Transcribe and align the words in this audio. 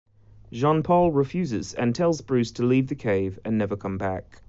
Jean-Paul 0.51 1.11
refuses 1.11 1.75
and 1.75 1.93
tells 1.93 2.21
Bruce 2.21 2.49
to 2.53 2.63
leave 2.63 2.87
the 2.87 2.95
cave 2.95 3.37
and 3.45 3.55
never 3.59 3.77
come 3.77 3.99
back. 3.99 4.39